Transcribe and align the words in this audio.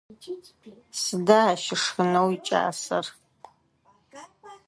Сыда 1.01 1.39
ащ 1.51 1.63
ышхынэу 1.75 2.27
икӏасэр? 2.35 3.05